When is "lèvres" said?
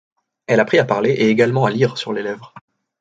2.23-2.55